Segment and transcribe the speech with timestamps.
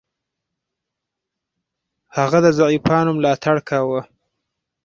[2.15, 4.01] هغه د ضعیفانو ملاتړ کاوه.